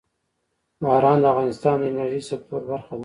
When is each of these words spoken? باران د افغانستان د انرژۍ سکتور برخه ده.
باران 0.83 1.17
د 1.21 1.25
افغانستان 1.33 1.75
د 1.79 1.83
انرژۍ 1.91 2.21
سکتور 2.31 2.61
برخه 2.71 2.93
ده. 2.97 2.99